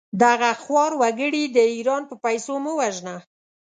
دغه 0.23 0.49
خوار 0.61 0.91
وګړي 1.01 1.43
د 1.47 1.57
ايران 1.73 2.03
په 2.09 2.15
پېسو 2.23 2.55
مه 2.63 2.71
وژنه! 2.79 3.15